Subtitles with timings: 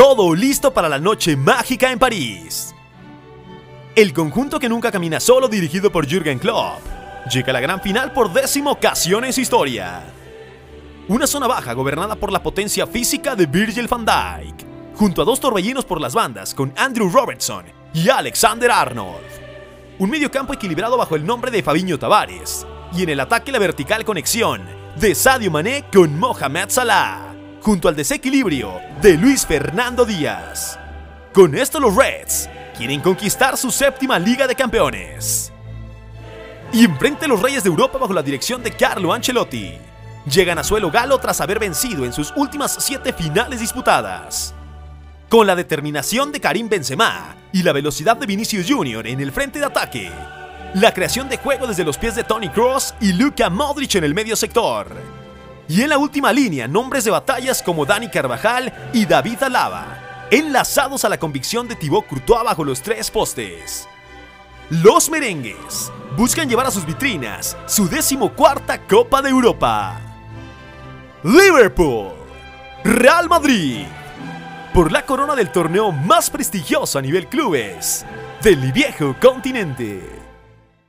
[0.00, 2.74] Todo listo para la noche mágica en París.
[3.94, 6.80] El conjunto que nunca camina solo, dirigido por Jürgen Klopp,
[7.30, 10.04] llega a la gran final por décima ocasión en su historia.
[11.06, 15.38] Una zona baja gobernada por la potencia física de Virgil van Dijk, junto a dos
[15.38, 19.28] torbellinos por las bandas con Andrew Robertson y Alexander Arnold.
[19.98, 24.02] Un mediocampo equilibrado bajo el nombre de Fabinho Tavares, y en el ataque la vertical
[24.06, 24.62] conexión
[24.98, 27.29] de Sadio Mané con Mohamed Salah
[27.62, 30.78] junto al desequilibrio de Luis Fernando Díaz.
[31.32, 35.52] Con esto los Reds quieren conquistar su séptima Liga de Campeones.
[36.72, 39.74] Y enfrente a los Reyes de Europa bajo la dirección de Carlo Ancelotti.
[40.30, 44.54] Llegan a suelo galo tras haber vencido en sus últimas siete finales disputadas.
[45.28, 49.06] Con la determinación de Karim Benzema y la velocidad de Vinicius Jr.
[49.06, 50.10] en el frente de ataque,
[50.74, 54.14] la creación de juego desde los pies de Tony Cross y Luka Modric en el
[54.14, 54.88] medio sector,
[55.70, 61.04] y en la última línea, nombres de batallas como Dani Carvajal y David Alaba, enlazados
[61.04, 63.86] a la convicción de Thibaut Courtois bajo los tres postes.
[64.68, 70.00] Los merengues buscan llevar a sus vitrinas su decimocuarta Copa de Europa.
[71.22, 72.14] Liverpool,
[72.82, 73.84] Real Madrid,
[74.74, 78.04] por la corona del torneo más prestigioso a nivel clubes
[78.42, 80.19] del viejo continente.